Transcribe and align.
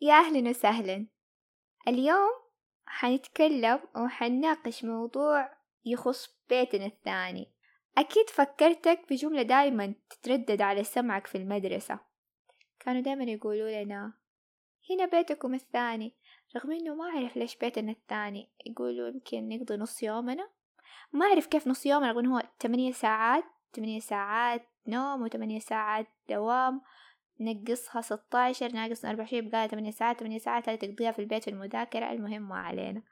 يا 0.00 0.14
أهلا 0.14 0.50
وسهلا. 0.50 1.06
اليوم 1.88 2.30
حنتكلم 2.86 3.80
وحنناقش 3.96 4.84
موضوع 4.84 5.50
يخص 5.84 6.36
بيتنا 6.48 6.86
الثاني. 6.86 7.50
أكيد 7.98 8.30
فكرتك 8.30 9.00
بجملة 9.10 9.42
دايما 9.42 9.94
تتردد 10.10 10.62
على 10.62 10.84
سمعك 10.84 11.26
في 11.26 11.38
المدرسة. 11.38 11.98
كانوا 12.80 13.02
دايما 13.02 13.24
يقولوا 13.24 13.84
لنا 13.84 14.12
هنا 14.90 15.06
بيتكم 15.06 15.54
الثاني. 15.54 16.14
رغم 16.56 16.72
إنه 16.72 16.94
ما 16.94 17.04
أعرف 17.04 17.36
ليش 17.36 17.56
بيتنا 17.56 17.92
الثاني. 17.92 18.50
يقولوا 18.66 19.08
يمكن 19.08 19.48
نقضي 19.48 19.76
نص 19.76 20.02
يومنا. 20.02 20.50
ما 21.12 21.26
أعرف 21.26 21.46
كيف 21.46 21.66
نص 21.66 21.86
يومنا 21.86 22.12
رغم 22.12 22.32
هو 22.32 22.42
تمانية 22.58 22.92
ساعات 22.92 23.44
تمانية 23.72 24.00
ساعات 24.00 24.68
نوم 24.86 25.22
وتمانية 25.22 25.58
ساعات 25.58 26.06
دوام. 26.28 26.82
نقصها 27.40 28.00
ستاشر 28.00 28.72
ناقص 28.72 29.04
أربعة 29.04 29.20
وعشرين 29.22 29.50
بقى 29.50 29.68
تمانية 29.68 29.90
ساعات 29.90 30.20
تمانية 30.20 30.38
ساعات 30.38 30.68
هذه 30.68 30.76
تقضيها 30.76 31.12
في 31.12 31.18
البيت 31.18 31.44
في 31.44 31.50
المذاكرة 31.50 32.12
المهم 32.12 32.48
ما 32.48 32.56
علينا. 32.56 33.02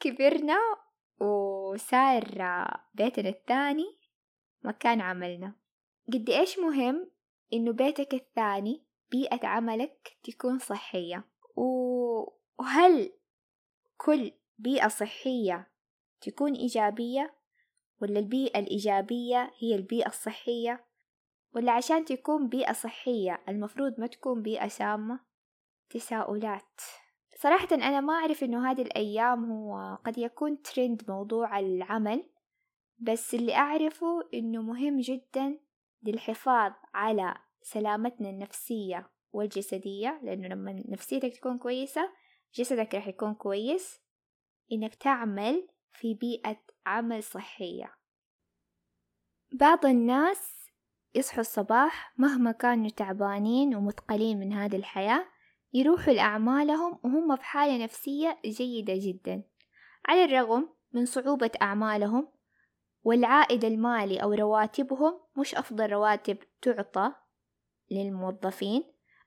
كبرنا 0.00 0.58
وصار 1.20 2.24
بيتنا 2.94 3.28
الثاني 3.28 3.98
مكان 4.62 5.00
عملنا. 5.00 5.54
قد 6.12 6.30
إيش 6.30 6.58
مهم 6.58 7.10
إنه 7.52 7.72
بيتك 7.72 8.14
الثاني 8.14 8.84
بيئة 9.10 9.46
عملك 9.46 10.16
تكون 10.22 10.58
صحية؟ 10.58 11.24
وهل 11.56 13.12
كل 13.96 14.32
بيئة 14.58 14.88
صحية 14.88 15.70
تكون 16.20 16.54
إيجابية؟ 16.54 17.34
ولا 18.02 18.18
البيئة 18.18 18.58
الإيجابية 18.58 19.52
هي 19.58 19.74
البيئة 19.74 20.08
الصحية؟ 20.08 20.84
ولا 21.54 21.72
عشان 21.72 22.04
تكون 22.04 22.48
بيئة 22.48 22.72
صحية 22.72 23.42
المفروض 23.48 24.00
ما 24.00 24.06
تكون 24.06 24.42
بيئة 24.42 24.68
سامة 24.68 25.20
تساؤلات. 25.90 26.80
صراحة 27.36 27.68
أنا 27.72 28.00
ما 28.00 28.12
أعرف 28.12 28.44
إنه 28.44 28.70
هذه 28.70 28.82
الأيام 28.82 29.44
هو 29.44 29.98
قد 30.04 30.18
يكون 30.18 30.62
ترند 30.62 31.02
موضوع 31.08 31.58
العمل 31.58 32.30
بس 32.98 33.34
اللي 33.34 33.54
أعرفه 33.54 34.28
إنه 34.34 34.62
مهم 34.62 35.00
جدا 35.00 35.58
للحفاظ 36.02 36.72
على 36.94 37.34
سلامتنا 37.62 38.30
النفسية 38.30 39.10
والجسدية 39.32 40.20
لأنه 40.22 40.48
لما 40.48 40.82
نفسيتك 40.88 41.36
تكون 41.36 41.58
كويسة 41.58 42.12
جسدك 42.54 42.94
راح 42.94 43.08
يكون 43.08 43.34
كويس 43.34 44.00
إنك 44.72 44.94
تعمل 44.94 45.68
في 45.92 46.14
بيئة 46.14 46.60
عمل 46.86 47.22
صحية. 47.22 47.94
بعض 49.52 49.86
الناس 49.86 50.63
يصحوا 51.14 51.40
الصباح 51.40 52.14
مهما 52.18 52.52
كانوا 52.52 52.90
تعبانين 52.90 53.74
ومثقلين 53.74 54.38
من 54.38 54.52
هذه 54.52 54.76
الحياة 54.76 55.26
يروحوا 55.72 56.12
لأعمالهم 56.12 56.98
وهم 57.04 57.36
في 57.36 57.44
حالة 57.44 57.84
نفسية 57.84 58.38
جيدة 58.44 58.94
جدا. 58.96 59.42
على 60.08 60.24
الرغم 60.24 60.68
من 60.92 61.06
صعوبة 61.06 61.50
أعمالهم 61.62 62.28
والعائد 63.02 63.64
المالي 63.64 64.22
أو 64.22 64.32
رواتبهم 64.32 65.20
مش 65.36 65.54
أفضل 65.54 65.90
رواتب 65.90 66.38
تعطى 66.62 67.12
للموظفين 67.90 68.84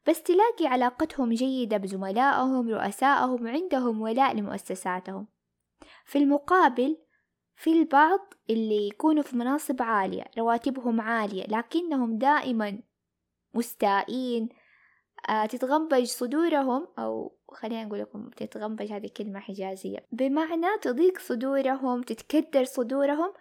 بس 0.08 0.24
تلاقي 0.24 0.68
علاقتهم 0.68 1.34
جيدة 1.34 1.78
بزملائهم 1.78 2.70
رؤسائهم 2.70 3.46
وعندهم 3.46 4.02
ولاء 4.02 4.36
لمؤسساتهم. 4.36 5.28
في 6.06 6.18
المقابل 6.18 6.98
في 7.58 7.74
البعض 7.74 8.34
اللي 8.50 8.88
يكونوا 8.88 9.24
في 9.24 9.38
مناصب 9.38 9.82
عالية 9.82 10.24
رواتبهم 10.38 11.02
عالية 11.02 11.44
لكنهم 11.48 12.18
دائما 12.18 12.80
مستائين 13.54 14.50
آه 15.30 15.46
تتغنبج 15.46 16.04
صدورهم 16.04 16.88
أو 17.00 17.38
خلينا 17.50 17.86
نقول 17.86 18.00
لكم 18.00 18.30
تتغنبج 18.30 18.92
هذه 18.92 19.10
كلمة 19.18 19.40
حجازية 19.40 20.06
بمعنى 20.12 20.68
تضيق 20.82 21.20
صدورهم 21.20 22.02
تتكدر 22.02 22.64
صدورهم 22.64 23.34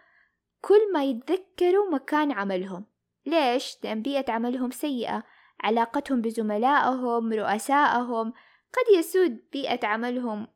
كل 0.61 0.93
ما 0.93 1.05
يتذكروا 1.05 1.91
مكان 1.91 2.33
عملهم 2.33 2.85
ليش؟ 3.27 3.79
لأن 3.85 4.03
بيئة 4.03 4.33
عملهم 4.33 4.71
سيئة 4.71 5.25
علاقتهم 5.61 6.21
بزملائهم 6.21 7.33
رؤسائهم 7.33 8.33
قد 8.73 8.99
يسود 8.99 9.41
بيئة 9.53 9.87
عملهم 9.87 10.49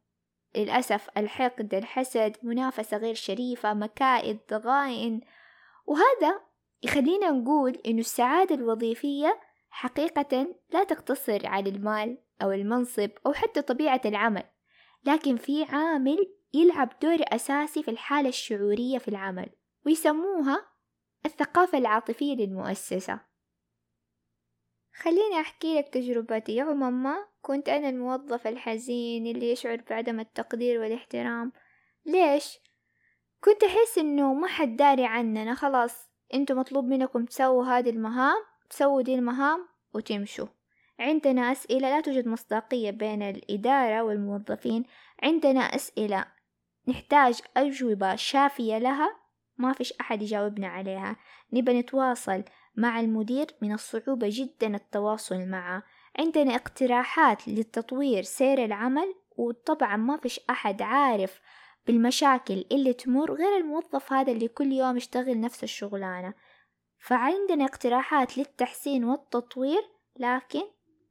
للأسف 0.56 1.08
الحقد 1.16 1.74
الحسد 1.74 2.36
منافسة 2.42 2.96
غير 2.96 3.14
شريفة 3.14 3.74
مكائد 3.74 4.38
ضغائن. 4.50 5.20
وهذا 5.86 6.40
يخلينا 6.82 7.30
نقول 7.30 7.78
إنه 7.86 8.00
السعادة 8.00 8.54
الوظيفية 8.54 9.40
حقيقة 9.70 10.54
لا 10.70 10.84
تقتصر 10.84 11.46
على 11.46 11.70
المال 11.70 12.18
أو 12.42 12.52
المنصب 12.52 13.10
أو 13.26 13.32
حتى 13.32 13.62
طبيعة 13.62 14.00
العمل 14.04 14.44
لكن 15.04 15.36
في 15.36 15.64
عامل 15.64 16.34
يلعب 16.54 16.88
دور 17.02 17.18
أساسي 17.22 17.82
في 17.82 17.90
الحالة 17.90 18.28
الشعورية 18.28 18.98
في 18.98 19.08
العمل 19.08 19.48
ويسموها 19.86 20.66
الثقافة 21.26 21.78
العاطفية 21.78 22.34
للمؤسسة. 22.34 23.20
خليني 25.00 25.40
أحكي 25.40 25.78
لك 25.78 25.88
تجربتي. 25.88 26.56
يوما 26.56 26.90
ما 26.90 27.16
كنت 27.42 27.68
أنا 27.68 27.88
الموظف 27.88 28.46
الحزين 28.46 29.26
اللي 29.26 29.50
يشعر 29.50 29.82
بعدم 29.90 30.20
التقدير 30.20 30.80
والاحترام. 30.80 31.52
ليش؟ 32.06 32.58
كنت 33.44 33.64
أحس 33.64 33.98
إنه 33.98 34.34
ما 34.34 34.46
حد 34.46 34.76
داري 34.76 35.06
عننا. 35.06 35.54
خلاص 35.54 36.10
أنتوا 36.34 36.56
مطلوب 36.56 36.84
منكم 36.84 37.24
تسووا 37.24 37.64
هذه 37.64 37.90
المهام 37.90 38.36
تسووا 38.70 39.02
دي 39.02 39.14
المهام 39.14 39.68
وتمشوا. 39.94 40.46
عندنا 40.98 41.52
أسئلة 41.52 41.90
لا 41.90 42.00
توجد 42.00 42.28
مصداقية 42.28 42.90
بين 42.90 43.22
الإدارة 43.22 44.02
والموظفين. 44.02 44.84
عندنا 45.22 45.60
أسئلة 45.60 46.24
نحتاج 46.88 47.40
أجوبة 47.56 48.16
شافية 48.16 48.78
لها 48.78 49.16
ما 49.58 49.72
فيش 49.72 49.92
أحد 50.00 50.22
يجاوبنا 50.22 50.68
عليها. 50.68 51.16
نبى 51.52 51.80
نتواصل. 51.80 52.42
مع 52.76 53.00
المدير 53.00 53.46
من 53.62 53.72
الصعوبة 53.72 54.28
جدا 54.30 54.76
التواصل 54.76 55.46
معه. 55.48 55.82
عندنا 56.18 56.54
اقتراحات 56.54 57.48
لتطوير 57.48 58.22
سير 58.22 58.64
العمل 58.64 59.14
وطبعا 59.36 59.96
ما 59.96 60.16
فيش 60.16 60.40
أحد 60.50 60.82
عارف 60.82 61.40
بالمشاكل 61.86 62.64
اللي 62.72 62.92
تمر 62.92 63.34
غير 63.34 63.56
الموظف 63.56 64.12
هذا 64.12 64.32
اللي 64.32 64.48
كل 64.48 64.72
يوم 64.72 64.96
يشتغل 64.96 65.40
نفس 65.40 65.64
الشغلانة. 65.64 66.34
فعندنا 66.98 67.64
اقتراحات 67.64 68.38
للتحسين 68.38 69.04
والتطوير 69.04 69.82
لكن 70.16 70.62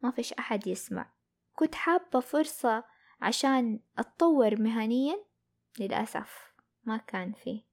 ما 0.02 0.12
فيش 0.12 0.34
أحد 0.34 0.68
يسمع. 0.68 1.14
كنت 1.56 1.76
حابة 1.76 2.20
فرصة 2.20 2.84
عشان 3.22 3.80
أتطور 3.97 4.62
مهنيا 4.62 5.24
للأسف 5.80 6.53
ما 6.84 6.97
كان 6.97 7.34
فيه. 7.34 7.64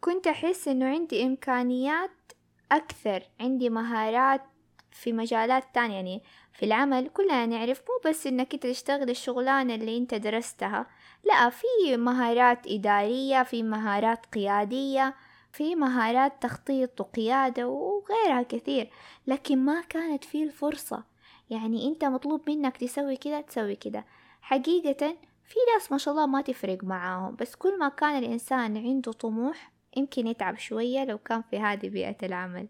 كنت 0.00 0.26
أحس 0.26 0.68
إنه 0.68 0.86
عندي 0.86 1.22
إمكانيات 1.22 2.32
أكثر 2.72 3.22
عندي 3.40 3.70
مهارات 3.70 4.42
في 4.90 5.12
مجالات 5.12 5.64
تانية 5.74 5.94
يعني 5.94 6.22
في 6.52 6.64
العمل 6.64 7.08
كلنا 7.08 7.46
نعرف 7.46 7.78
مو 7.88 8.10
بس 8.10 8.26
إنك 8.26 8.54
أنت 8.54 8.66
تشتغل 8.66 9.10
الشغلانة 9.10 9.74
اللي 9.74 9.98
أنت 9.98 10.14
درستها 10.14 10.86
لا 11.24 11.50
في 11.50 11.96
مهارات 11.96 12.66
إدارية 12.66 13.42
في 13.42 13.62
مهارات 13.62 14.26
قيادية 14.26 15.14
في 15.52 15.74
مهارات 15.74 16.42
تخطيط 16.42 17.00
وقيادة 17.00 17.68
وغيرها 17.68 18.42
كثير 18.42 18.90
لكن 19.26 19.58
ما 19.58 19.80
كانت 19.80 20.24
في 20.24 20.42
الفرصة. 20.42 21.04
يعني 21.50 21.88
أنت 21.88 22.04
مطلوب 22.04 22.50
منك 22.50 22.76
تسوي 22.76 23.16
كده 23.16 23.40
تسوي 23.40 23.76
كده 23.76 24.04
حقيقة 24.40 25.16
في 25.44 25.58
ناس 25.74 25.92
ما 25.92 25.98
شاء 25.98 26.14
الله 26.14 26.26
ما 26.26 26.40
تفرق 26.40 26.84
معاهم 26.84 27.36
بس 27.36 27.54
كل 27.54 27.78
ما 27.78 27.88
كان 27.88 28.18
الإنسان 28.18 28.76
عنده 28.76 29.12
طموح 29.12 29.72
يمكن 29.96 30.26
يتعب 30.26 30.58
شوية 30.58 31.04
لو 31.04 31.18
كان 31.18 31.42
في 31.50 31.58
هذه 31.58 31.88
بيئة 31.88 32.26
العمل. 32.26 32.68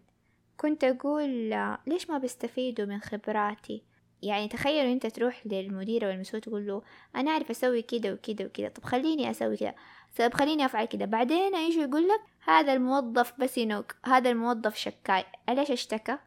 كنت 0.57 0.83
أقول 0.83 1.49
ليش 1.87 2.09
ما 2.09 2.17
بيستفيدوا 2.17 2.85
من 2.85 2.99
خبراتي؟ 2.99 3.83
يعني 4.21 4.47
تخيلوا 4.47 4.93
أنت 4.93 5.05
تروح 5.07 5.41
للمدير 5.45 6.05
أو 6.05 6.11
المسؤول 6.11 6.41
تقول 6.41 6.67
له 6.67 6.81
أنا 7.15 7.31
أعرف 7.31 7.49
أسوي 7.49 7.81
كده 7.81 8.13
وكده 8.13 8.45
وكده 8.45 8.69
طب 8.69 8.83
خليني 8.83 9.31
أسوي 9.31 9.57
كده 9.57 9.75
طب 10.17 10.33
خليني 10.33 10.65
أفعل 10.65 10.85
كده. 10.85 11.05
بعدين 11.05 11.55
يجي 11.55 11.79
يقول 11.79 12.07
لك؟ 12.07 12.21
هذا 12.43 12.73
الموظف 12.73 13.33
بس 13.39 13.57
ينوك 13.57 13.95
هذا 14.05 14.29
الموظف 14.29 14.75
شكاي. 14.75 15.25
ليش 15.49 15.71
اشتكى؟ 15.71 16.17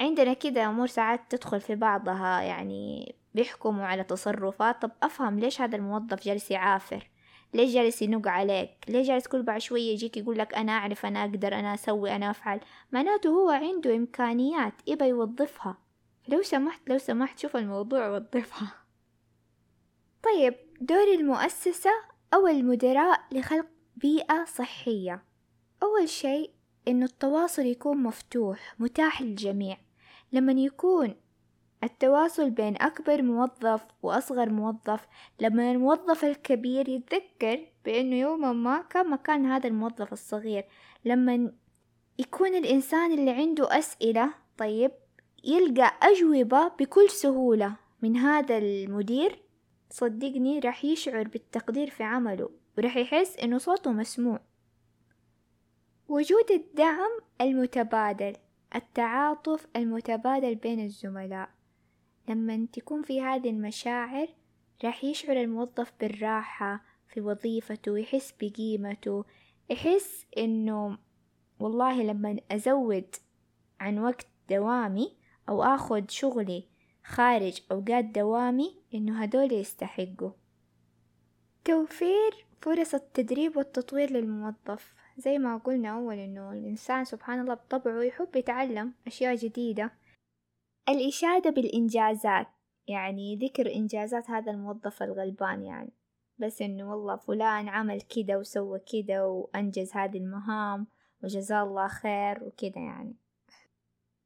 عندنا 0.00 0.32
كده 0.32 0.66
أمور 0.66 0.86
ساعات 0.86 1.20
تدخل 1.28 1.60
في 1.60 1.74
بعضها 1.74 2.40
يعني 2.42 3.14
بيحكموا 3.34 3.84
على 3.84 4.04
تصرفات. 4.04 4.82
طب 4.82 4.90
أفهم 5.02 5.38
ليش 5.38 5.60
هذا 5.60 5.76
الموظف 5.76 6.24
جالس 6.24 6.50
يعافر؟ 6.50 7.10
ليش 7.54 7.72
جالس 7.74 8.02
ينق 8.02 8.28
عليك؟ 8.28 8.70
ليش 8.88 9.06
جالس 9.06 9.26
كل 9.26 9.42
بعد 9.42 9.60
شوية 9.60 9.92
يجيك 9.92 10.16
يقول 10.16 10.38
لك 10.38 10.54
أنا 10.54 10.72
أعرف 10.72 11.06
أنا 11.06 11.24
أقدر 11.24 11.54
أنا 11.54 11.74
أسوي 11.74 12.16
أنا 12.16 12.30
أفعل؟ 12.30 12.60
معناته 12.92 13.30
هو 13.30 13.50
عنده 13.50 13.96
إمكانيات 13.96 14.72
يبى 14.86 15.04
يوظفها. 15.04 15.78
لو 16.28 16.42
سمحت 16.42 16.80
لو 16.88 16.98
سمحت 16.98 17.38
شوف 17.38 17.56
الموضوع 17.56 18.08
وظفها 18.08 18.72
طيب 20.22 20.54
دور 20.80 21.14
المؤسسة 21.14 21.90
أو 22.34 22.46
المدراء 22.46 23.20
لخلق 23.32 23.66
بيئة 23.96 24.44
صحية. 24.44 25.22
أول 25.82 26.08
شيء 26.08 26.50
إنه 26.88 27.04
التواصل 27.04 27.62
يكون 27.62 28.02
مفتوح 28.02 28.74
متاح 28.78 29.22
للجميع. 29.22 29.76
لما 30.32 30.52
يكون 30.52 31.14
التواصل 31.86 32.50
بين 32.50 32.76
أكبر 32.76 33.22
موظف 33.22 33.86
وأصغر 34.02 34.50
موظف. 34.50 35.06
لما 35.40 35.72
الموظف 35.72 36.24
الكبير 36.24 36.88
يتذكر 36.88 37.66
بأنه 37.84 38.16
يوما 38.16 38.52
ما 38.52 38.82
كان 38.90 39.10
مكان 39.10 39.46
هذا 39.46 39.68
الموظف 39.68 40.12
الصغير 40.12 40.64
لما 41.04 41.52
يكون 42.18 42.54
الإنسان 42.54 43.12
اللي 43.12 43.30
عنده 43.30 43.78
أسئلة 43.78 44.34
طيب 44.58 44.90
يلقى 45.44 45.92
أجوبة 46.02 46.68
بكل 46.68 47.10
سهولة 47.10 47.76
من 48.02 48.16
هذا 48.16 48.58
المدير 48.58 49.42
صدقني 49.90 50.58
راح 50.58 50.84
يشعر 50.84 51.28
بالتقدير 51.28 51.90
في 51.90 52.02
عمله 52.02 52.50
وراح 52.78 52.96
يحس 52.96 53.36
إنه 53.36 53.58
صوته 53.58 53.92
مسموع. 53.92 54.40
وجود 56.08 56.50
الدعم 56.50 57.10
المتبادل 57.40 58.32
التعاطف 58.74 59.66
المتبادل 59.76 60.54
بين 60.54 60.80
الزملاء. 60.84 61.55
لما 62.28 62.66
تكون 62.72 63.02
في 63.02 63.20
هذه 63.20 63.50
المشاعر 63.50 64.28
راح 64.84 65.04
يشعر 65.04 65.36
الموظف 65.36 65.92
بالراحة 66.00 66.84
في 67.08 67.20
وظيفته 67.20 67.92
ويحس 67.92 68.34
بقيمته 68.40 69.24
يحس 69.70 70.26
إنه 70.38 70.98
والله 71.60 72.02
لما 72.02 72.36
أزود 72.50 73.16
عن 73.80 73.98
وقت 73.98 74.26
دوامي 74.50 75.16
أو 75.48 75.62
أخذ 75.62 76.02
شغلي 76.08 76.64
خارج 77.04 77.62
أوقات 77.72 78.04
دوامي 78.04 78.74
إنه 78.94 79.22
هدول 79.22 79.52
يستحقوا. 79.52 80.30
توفير 81.64 82.46
فرص 82.62 82.94
التدريب 82.94 83.56
والتطوير 83.56 84.10
للموظف. 84.10 84.94
زي 85.18 85.38
ما 85.38 85.56
قلنا 85.56 85.88
أول 85.88 86.18
إنه 86.18 86.52
الإنسان 86.52 87.04
سبحان 87.04 87.40
الله 87.40 87.54
بطبعه 87.54 88.02
يحب 88.02 88.36
يتعلم 88.36 88.92
أشياء 89.06 89.34
جديدة. 89.34 89.92
الإشادة 90.88 91.50
بالإنجازات 91.50 92.46
يعني 92.88 93.36
ذكر 93.36 93.74
إنجازات 93.74 94.30
هذا 94.30 94.52
الموظف 94.52 95.02
الغلبان 95.02 95.62
يعني. 95.62 95.92
بس 96.38 96.62
إنه 96.62 96.90
والله 96.90 97.16
فلان 97.16 97.68
عمل 97.68 98.00
كده 98.00 98.38
وسوى 98.38 98.80
كده 98.92 99.26
وأنجز 99.26 99.92
هذه 99.92 100.16
المهام 100.16 100.86
وجزاه 101.24 101.62
الله 101.62 101.88
خير 101.88 102.44
وكده 102.44 102.80
يعني. 102.80 103.14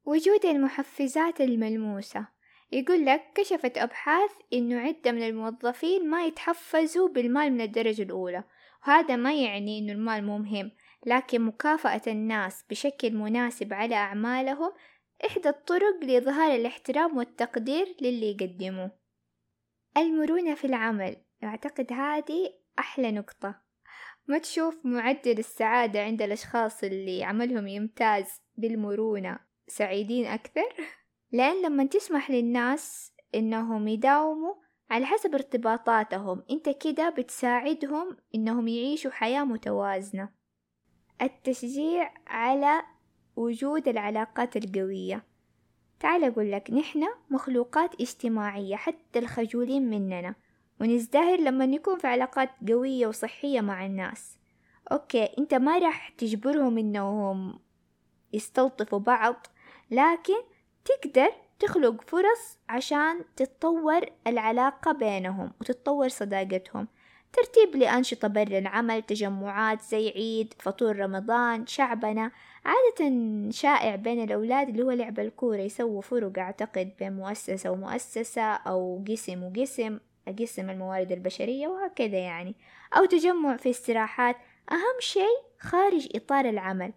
وجود 0.05 0.45
المحفزات 0.45 1.41
الملموسة 1.41 2.27
يقول 2.71 3.05
لك 3.05 3.21
كشفت 3.35 3.77
أبحاث 3.77 4.31
إنه 4.53 4.79
عدة 4.79 5.11
من 5.11 5.23
الموظفين 5.23 6.09
ما 6.09 6.25
يتحفزوا 6.25 7.09
بالمال 7.09 7.53
من 7.53 7.61
الدرجة 7.61 8.03
الأولى 8.03 8.43
وهذا 8.87 9.15
ما 9.15 9.33
يعني 9.33 9.79
إنه 9.79 9.93
المال 9.93 10.25
مو 10.25 10.37
مهم 10.37 10.71
لكن 11.05 11.41
مكافأة 11.41 12.01
الناس 12.07 12.65
بشكل 12.69 13.13
مناسب 13.13 13.73
على 13.73 13.95
أعمالهم 13.95 14.71
إحدى 15.25 15.49
الطرق 15.49 16.03
لإظهار 16.03 16.55
الاحترام 16.55 17.17
والتقدير 17.17 17.95
للي 18.01 18.31
يقدموه 18.31 18.91
المرونة 19.97 20.55
في 20.55 20.67
العمل. 20.67 21.17
أعتقد 21.43 21.93
هذه 21.93 22.53
أحلى 22.79 23.11
نقطة. 23.11 23.61
ما 24.27 24.37
تشوف 24.37 24.85
معدل 24.85 25.39
السعادة 25.39 26.03
عند 26.03 26.21
الأشخاص 26.21 26.83
اللي 26.83 27.23
عملهم 27.23 27.67
يمتاز 27.67 28.41
بالمرونة 28.57 29.39
سعيدين 29.67 30.25
أكثر؟ 30.25 30.75
لأن 31.31 31.61
لما 31.65 31.85
تسمح 31.85 32.31
للناس 32.31 33.13
إنهم 33.35 33.87
يداوموا 33.87 34.53
على 34.89 35.05
حسب 35.05 35.33
ارتباطاتهم 35.33 36.43
أنت 36.51 36.69
كده 36.69 37.09
بتساعدهم 37.09 38.17
إنهم 38.35 38.67
يعيشوا 38.67 39.11
حياة 39.11 39.43
متوازنة. 39.43 40.29
التشجيع 41.21 42.13
على 42.27 42.83
وجود 43.35 43.87
العلاقات 43.87 44.57
القوية. 44.57 45.23
تعال 45.99 46.23
أقول 46.23 46.51
لك 46.51 46.71
نحن 46.71 47.07
مخلوقات 47.29 48.01
اجتماعية 48.01 48.75
حتى 48.75 49.19
الخجولين 49.19 49.89
مننا. 49.89 50.35
ونزدهر 50.81 51.39
لما 51.39 51.65
نكون 51.65 51.97
في 51.97 52.07
علاقات 52.07 52.49
قوية 52.69 53.07
وصحية 53.07 53.61
مع 53.61 53.85
الناس. 53.85 54.37
أوكي 54.91 55.23
أنت 55.23 55.53
ما 55.53 55.77
راح 55.77 56.09
تجبرهم 56.09 56.77
إنهم 56.77 57.59
يستلطفوا 58.33 58.99
بعض 58.99 59.47
لكن 59.91 60.37
تقدر 60.85 61.31
تخلق 61.59 62.01
فرص 62.01 62.57
عشان 62.69 63.25
تتطور 63.35 64.01
العلاقة 64.27 64.91
بينهم 64.91 65.51
وتتطور 65.61 66.07
صداقتهم. 66.07 66.87
ترتيب 67.33 67.75
لأنشطة 67.75 68.27
برا 68.27 68.57
العمل 68.57 69.01
تجمعات 69.01 69.81
زي 69.81 70.09
عيد 70.09 70.53
فطور 70.59 70.99
رمضان 70.99 71.67
شعبنا. 71.67 72.31
عادة 72.65 73.11
شائع 73.51 73.95
بين 73.95 74.23
الأولاد 74.23 74.69
اللي 74.69 74.83
هو 74.83 74.91
لعب 74.91 75.19
الكورة 75.19 75.61
يسووا 75.61 76.01
فرق 76.01 76.39
أعتقد 76.39 76.91
بين 76.99 77.13
مؤسسة 77.13 77.71
ومؤسسة 77.71 78.41
أو 78.41 79.03
قسم 79.07 79.43
وقسم 79.43 79.99
قسم 80.39 80.69
الموارد 80.69 81.11
البشرية 81.11 81.67
وهكذا 81.67 82.17
يعني. 82.17 82.55
أو 82.97 83.05
تجمع 83.05 83.57
في 83.57 83.69
استراحات 83.69 84.35
أهم 84.71 84.99
شيء 84.99 85.41
خارج 85.59 86.09
إطار 86.15 86.45
العمل. 86.45 86.93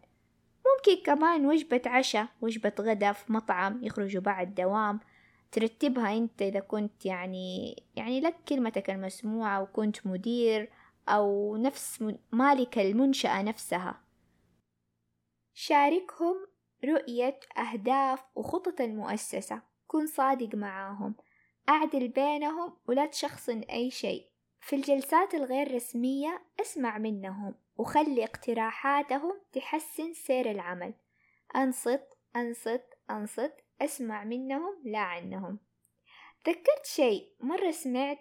ممكن 0.66 1.02
كمان 1.02 1.46
وجبة 1.46 1.82
عشاء 1.86 2.26
وجبة 2.40 2.72
غدا 2.80 3.12
في 3.12 3.32
مطعم 3.32 3.84
يخرجوا 3.84 4.22
بعد 4.22 4.54
دوام. 4.54 5.00
ترتبها 5.52 6.16
أنت 6.16 6.42
إذا 6.42 6.60
كنت 6.60 7.06
يعني 7.06 7.76
يعني 7.96 8.20
لك 8.20 8.34
كلمتك 8.48 8.90
المسموعة 8.90 9.62
وكنت 9.62 10.06
مدير 10.06 10.70
أو 11.08 11.56
نفس 11.56 12.04
مالك 12.32 12.78
المنشأة 12.78 13.42
نفسها. 13.42 14.03
شاركهم 15.54 16.46
رؤية 16.84 17.40
أهداف 17.58 18.24
وخطط 18.34 18.80
المؤسسة. 18.80 19.62
كن 19.86 20.06
صادق 20.06 20.54
معاهم. 20.54 21.14
أعدل 21.68 22.08
بينهم 22.08 22.76
ولا 22.88 23.06
تشخصن 23.06 23.60
أي 23.60 23.90
شيء. 23.90 24.30
في 24.60 24.76
الجلسات 24.76 25.34
الغير 25.34 25.74
رسمية 25.74 26.42
اسمع 26.60 26.98
منهم 26.98 27.54
وخلي 27.76 28.24
اقتراحاتهم 28.24 29.40
تحسن 29.52 30.12
سير 30.12 30.50
العمل. 30.50 30.94
أنصت 31.56 32.08
أنصت 32.36 32.84
أنصت 33.10 33.52
أسمع 33.80 34.24
منهم 34.24 34.82
لا 34.84 34.98
عنهم. 34.98 35.58
ذكرت 36.48 36.86
شيء 36.86 37.32
مرة 37.40 37.70
سمعت 37.70 38.18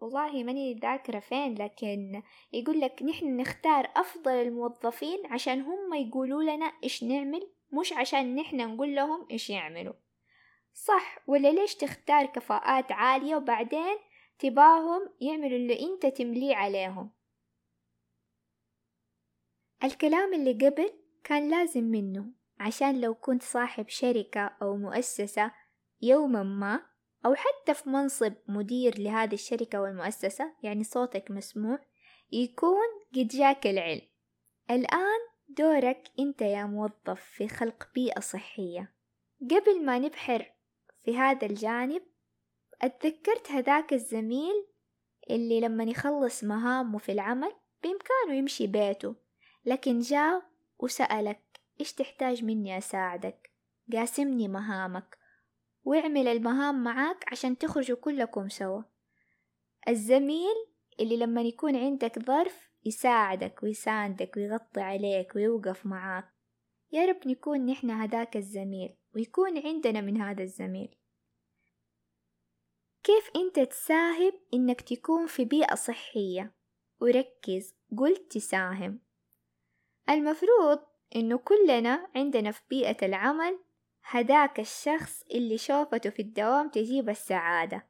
والله 0.00 0.44
ماني 0.44 0.74
ذاكرة 0.74 1.18
فين 1.18 1.54
لكن 1.54 2.22
يقول 2.52 2.80
لك 2.80 3.02
نحن 3.02 3.36
نختار 3.36 3.90
أفضل 3.96 4.32
الموظفين 4.32 5.26
عشان 5.26 5.60
هم 5.60 5.94
يقولوا 5.94 6.42
لنا 6.42 6.72
إيش 6.84 7.04
نعمل 7.04 7.50
مش 7.72 7.92
عشان 7.92 8.34
نحن 8.34 8.56
نقول 8.56 8.94
لهم 8.94 9.26
إيش 9.30 9.50
يعملوا. 9.50 9.94
صح 10.74 11.18
ولا 11.26 11.48
ليش 11.48 11.74
تختار 11.74 12.26
كفاءات 12.26 12.92
عالية 12.92 13.36
وبعدين 13.36 13.96
تباهم 14.38 15.08
يعملوا 15.20 15.58
اللي 15.58 15.80
أنت 15.80 16.06
تمليه 16.06 16.56
عليهم؟ 16.56 17.10
الكلام 19.84 20.34
اللي 20.34 20.52
قبل 20.52 20.90
كان 21.24 21.50
لازم 21.50 21.84
منه 21.84 22.26
عشان 22.60 23.00
لو 23.00 23.14
كنت 23.14 23.42
صاحب 23.42 23.88
شركة 23.88 24.56
أو 24.62 24.76
مؤسسة 24.76 25.52
يوما 26.02 26.42
ما 26.42 26.93
أو 27.26 27.34
حتى 27.34 27.74
في 27.74 27.88
منصب 27.88 28.32
مدير 28.48 28.98
لهذه 28.98 29.34
الشركة 29.34 29.80
والمؤسسة 29.80 30.52
يعني 30.62 30.84
صوتك 30.84 31.30
مسموع 31.30 31.78
يكون 32.32 32.86
قد 33.14 33.28
جاك 33.28 33.66
العلم. 33.66 34.08
الآن 34.70 35.20
دورك 35.48 36.08
أنت 36.18 36.42
يا 36.42 36.64
موظف 36.64 37.22
في 37.22 37.48
خلق 37.48 37.88
بيئة 37.94 38.20
صحية. 38.20 38.94
قبل 39.50 39.84
ما 39.84 39.98
نبحر 39.98 40.52
في 41.04 41.16
هذا 41.16 41.46
الجانب 41.46 42.02
أتذكرت 42.82 43.50
هذاك 43.50 43.92
الزميل 43.92 44.66
اللي 45.30 45.60
لما 45.60 45.84
يخلص 45.84 46.44
مهامه 46.44 46.98
في 46.98 47.12
العمل 47.12 47.52
بإمكانه 47.82 48.38
يمشي 48.38 48.66
بيته 48.66 49.16
لكن 49.64 49.98
جاء 49.98 50.42
وسألك 50.78 51.40
إيش 51.80 51.92
تحتاج 51.92 52.44
مني 52.44 52.78
أساعدك؟ 52.78 53.50
قاسمني 53.92 54.48
مهامك. 54.48 55.18
واعمل 55.84 56.28
المهام 56.28 56.84
معاك 56.84 57.24
عشان 57.32 57.58
تخرجوا 57.58 57.96
كلكم 57.96 58.48
سوا. 58.48 58.82
الزميل 59.88 60.66
اللي 61.00 61.16
لما 61.16 61.42
يكون 61.42 61.76
عندك 61.76 62.18
ظرف 62.26 62.70
يساعدك 62.84 63.62
ويساندك 63.62 64.36
ويغطي 64.36 64.80
عليك 64.80 65.36
ويوقف 65.36 65.86
معاك. 65.86 66.34
يا 66.92 67.06
رب 67.06 67.28
نكون 67.28 67.66
نحن 67.66 67.90
هذاك 67.90 68.36
الزميل 68.36 68.96
ويكون 69.14 69.58
عندنا 69.58 70.00
من 70.00 70.20
هذا 70.20 70.42
الزميل. 70.42 70.96
كيف 73.02 73.30
أنت 73.36 73.60
تساهم 73.60 74.32
إنك 74.54 74.80
تكون 74.80 75.26
في 75.26 75.44
بيئة 75.44 75.74
صحية؟ 75.74 76.54
وركز 77.00 77.74
قلت 77.98 78.32
تساهم. 78.32 79.00
المفروض 80.10 80.78
إنه 81.16 81.38
كلنا 81.38 82.10
عندنا 82.16 82.50
في 82.50 82.60
بيئة 82.70 83.06
العمل 83.06 83.63
هداك 84.04 84.60
الشخص 84.60 85.22
اللي 85.34 85.58
شوفته 85.58 86.10
في 86.10 86.22
الدوام 86.22 86.68
تجيب 86.68 87.08
السعادة. 87.08 87.86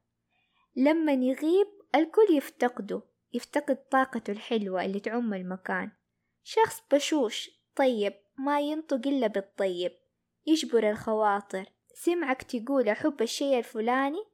لما 0.77 1.13
يغيب 1.13 1.67
الكل 1.95 2.27
يفتقده 2.31 3.03
يفتقد 3.33 3.77
طاقته 3.77 4.31
الحلوة 4.31 4.85
اللي 4.85 5.01
تعم 5.01 5.35
المكان. 5.35 5.91
شخص 6.43 6.83
بشوش 6.93 7.51
طيب 7.77 8.15
ما 8.39 8.61
ينطق 8.61 9.07
إلا 9.07 9.27
بالطيب. 9.27 9.93
يجبر 10.47 10.91
الخواطر. 10.91 11.65
سمعك 11.95 12.43
تقول 12.43 12.89
أحب 12.89 13.23
الشيء 13.23 13.59
الفلاني؟ 13.59 14.25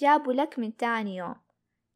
جابوا 0.00 0.32
لك 0.32 0.58
من 0.58 0.76
تاني 0.76 1.16
يوم. 1.16 1.34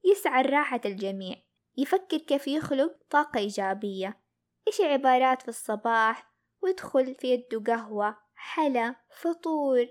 يسعى 0.04 0.42
راحة 0.42 0.80
الجميع. 0.84 1.36
يفكر 1.76 2.18
كيف 2.18 2.48
يخلق 2.48 2.96
طاقة 3.10 3.38
إيجابية. 3.38 4.20
إيش 4.68 4.80
عبارات 4.80 5.42
في 5.42 5.48
الصباح؟ 5.48 6.30
ويدخل 6.62 7.14
في 7.14 7.32
يده 7.32 7.74
قهوة. 7.74 8.16
حلا 8.42 8.97
فطور 9.20 9.87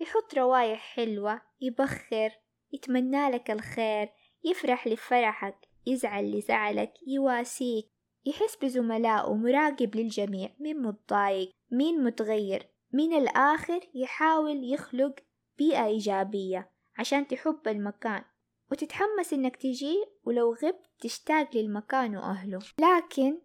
يحط 0.00 0.34
روايح 0.34 0.94
حلوة 0.94 1.40
يبخر 1.60 2.32
يتمنى 2.72 3.30
لك 3.30 3.50
الخير 3.50 4.08
يفرح 4.44 4.86
لفرحك 4.86 5.56
يزعل 5.86 6.38
لزعلك 6.38 6.92
يواسيك 7.06 7.88
يحس 8.26 8.56
بزملائه 8.56 9.34
مراقب 9.34 9.96
للجميع 9.96 10.50
مين 10.60 10.82
متضايق 10.82 11.50
مين 11.70 12.04
متغير 12.04 12.66
من 12.92 13.12
الآخر 13.12 13.80
يحاول 13.94 14.72
يخلق 14.72 15.14
بيئة 15.58 15.86
إيجابية 15.86 16.70
عشان 16.98 17.26
تحب 17.26 17.60
المكان 17.66 18.24
وتتحمس 18.70 19.32
إنك 19.32 19.56
تجي 19.56 20.04
ولو 20.24 20.54
غبت 20.54 20.86
تشتاق 21.00 21.56
للمكان 21.56 22.16
وأهله. 22.16 22.58
لكن 22.78 23.38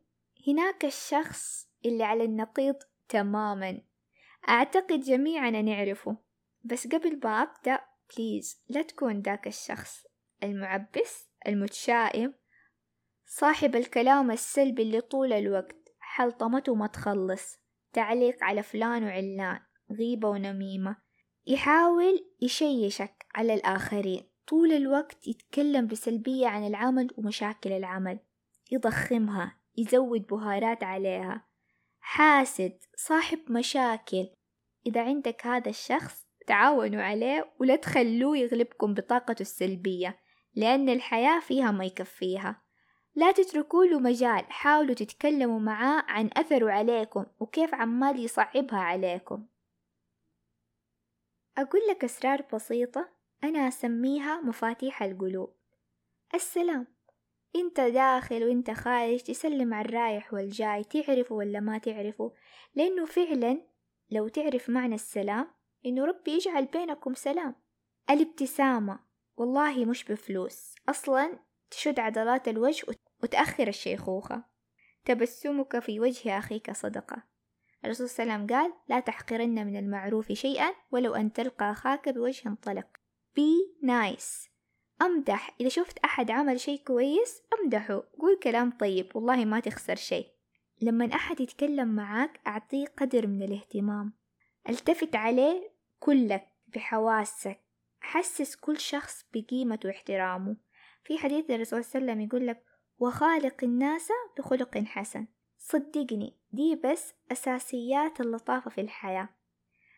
هناك 0.48 0.86
الشخص 0.86 1.70
اللي 1.86 2.04
على 2.04 2.24
النقيض 2.24 2.76
تماما. 3.10 3.82
أعتقد 4.50 5.00
جميعنا 5.00 5.62
نعرفه 5.62 6.18
بس 6.64 6.88
قبل 6.88 7.20
ما 7.24 7.44
أبدأ 7.44 7.80
بليز 8.18 8.64
لا 8.70 8.82
تكون 8.82 9.20
ذاك 9.22 9.48
الشخص 9.48 10.06
المعبس 10.44 11.30
المتشائم 11.48 12.34
صاحب 13.30 13.76
الكلام 13.76 14.32
السلبي 14.32 14.82
اللي 14.82 15.02
طول 15.02 15.34
الوقت. 15.34 15.76
حلطمته 16.00 16.76
ما 16.76 16.88
تخلص. 16.88 17.60
تعليق 17.94 18.44
على 18.44 18.64
فلان 18.64 19.04
وعلان. 19.04 19.60
غيبة 19.92 20.30
ونميمة. 20.30 20.96
يحاول 21.48 22.26
يشيشك 22.42 23.26
على 23.36 23.54
الآخرين. 23.54 24.30
طول 24.48 24.72
الوقت 24.72 25.28
يتكلم 25.28 25.88
بسلبية 25.88 26.48
عن 26.48 26.68
العمل 26.68 27.08
ومشاكل 27.18 27.72
العمل. 27.72 28.20
يضخمها. 28.72 29.58
يزود 29.78 30.28
بهارات 30.28 30.84
عليها. 30.84 31.46
حاسد 32.12 32.80
صاحب 32.96 33.40
مشاكل. 33.52 34.30
إذا 34.86 35.04
عندك 35.04 35.48
هذا 35.48 35.70
الشخص 35.70 36.28
تعاونوا 36.48 37.04
عليه 37.04 37.54
ولا 37.60 37.76
تخلوه 37.76 38.38
يغلبكم 38.38 38.94
بطاقته 38.94 39.42
السلبية 39.42 40.20
لأن 40.56 40.90
الحياة 40.90 41.40
فيها 41.40 41.72
ما 41.72 41.86
يكفيها. 41.86 42.62
لا 43.16 43.32
تتركوا 43.32 43.86
له 43.86 44.00
مجال 44.00 44.52
حاولوا 44.52 44.94
تتكلموا 44.94 45.60
معاه 45.60 46.04
عن 46.08 46.30
أثره 46.38 46.72
عليكم 46.72 47.26
وكيف 47.40 47.74
عمال 47.74 48.20
يصعبها 48.20 48.80
عليكم. 48.80 49.48
أقول 51.58 51.82
لك 51.90 52.04
أسرار 52.04 52.42
بسيطة 52.54 53.10
أنا 53.44 53.68
أسميها 53.68 54.42
مفاتيح 54.42 55.04
القلوب. 55.04 55.56
السلام. 56.34 56.99
انت 57.56 57.80
داخل 57.80 58.44
وانت 58.44 58.72
خارج 58.72 59.20
تسلم 59.20 59.74
على 59.74 59.86
الرايح 59.86 60.34
والجاي 60.34 60.84
تعرفه 60.84 61.36
ولا 61.36 61.60
ما 61.60 61.78
تعرفه؟ 61.78 62.34
لأنه 62.76 63.06
فعلا 63.06 63.62
لو 64.12 64.28
تعرف 64.28 64.70
معنى 64.70 64.96
السلام 64.96 65.48
إنه 65.86 66.06
ربي 66.06 66.32
يجعل 66.32 66.66
بينكم 66.66 67.14
سلام. 67.14 67.56
الابتسامة 68.10 69.00
والله 69.38 69.86
مش 69.86 70.04
بفلوس. 70.04 70.76
أصلا 70.90 71.40
تشد 71.72 72.00
عضلات 72.00 72.48
الوجه 72.48 72.86
وتأخر 73.24 73.68
الشيخوخة. 73.68 74.44
تبسمك 75.06 75.80
في 75.80 76.00
وجه 76.00 76.38
أخيك 76.38 76.72
صدقة. 76.72 77.24
الرسول 77.86 78.10
صلى 78.10 78.24
الله 78.24 78.34
عليه 78.34 78.44
وسلم 78.44 78.58
قال 78.58 78.74
لا 78.90 79.00
تحقرن 79.00 79.66
من 79.66 79.76
المعروف 79.76 80.32
شيئا 80.32 80.74
ولو 80.92 81.16
أن 81.16 81.34
تلقى 81.34 81.72
أخاك 81.72 82.10
بوجه 82.10 82.58
طلق. 82.64 82.88
Be 83.36 83.86
nice. 83.86 84.49
أمدح 85.02 85.56
إذا 85.62 85.70
شفت 85.70 86.00
أحد 86.00 86.32
عمل 86.32 86.60
شي 86.60 86.78
كويس 86.78 87.42
أمدحه 87.60 88.04
قول 88.20 88.40
كلام 88.44 88.72
طيب 88.72 89.16
والله 89.16 89.46
ما 89.46 89.60
تخسر 89.60 89.96
شي 89.96 90.26
لما 90.82 91.14
أحد 91.14 91.40
يتكلم 91.40 91.88
معاك 91.88 92.40
أعطيه 92.48 92.86
قدر 92.98 93.28
من 93.28 93.44
الاهتمام. 93.44 94.14
التفت 94.70 95.16
عليه 95.16 95.72
كلك 96.00 96.48
بحواسك. 96.68 97.60
حسس 98.00 98.56
كل 98.56 98.80
شخص 98.80 99.26
بقيمته 99.34 99.88
واحترامه. 99.90 100.56
في 101.04 101.18
حديث 101.18 101.52
الرسول 101.52 101.84
صلى 101.84 102.02
الله 102.02 102.12
عليه 102.12 102.24
وسلم 102.24 102.28
يقول 102.28 102.48
لك 102.48 102.64
وخالق 103.00 103.64
الناس 103.64 104.10
بخلق 104.38 104.78
حسن. 104.78 105.28
صدقني 105.58 106.38
دي 106.52 106.76
بس 106.76 107.14
أساسيات 107.32 108.22
اللطافة 108.22 108.72
في 108.72 108.82
الحياة. 108.82 109.30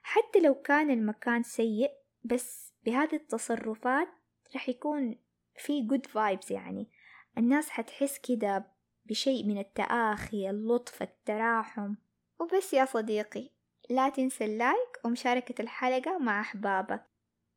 حتى 0.03 0.39
لو 0.39 0.55
كان 0.55 0.89
المكان 0.89 1.43
سيء 1.43 1.91
بس 2.23 2.73
بهذه 2.85 3.15
التصرفات 3.15 4.07
رح 4.55 4.69
يكون 4.69 5.15
في 5.55 5.87
good 5.87 6.11
vibes 6.11 6.51
يعني. 6.51 6.89
الناس 7.37 7.69
حتحس 7.69 8.17
كده 8.17 8.71
بشيء 9.05 9.45
من 9.47 9.57
التآخي 9.57 10.49
اللطف 10.49 11.01
التراحم. 11.01 11.95
وبس 12.39 12.73
يا 12.73 12.85
صديقي 12.85 13.49
لا 13.89 14.09
تنسى 14.09 14.45
اللايك 14.45 15.05
ومشاركة 15.05 15.61
الحلقة 15.61 16.17
مع 16.17 16.41
أحبابك. 16.41 17.10